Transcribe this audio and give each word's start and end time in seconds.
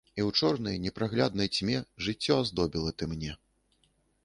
І 0.09 0.21
ў 0.27 0.39
чорнай, 0.39 0.79
непрагляднай 0.85 1.51
цьме 1.59 1.77
жыццё 2.07 2.39
аздобіла 2.47 2.97
ты 2.97 3.11
мне. 3.15 3.33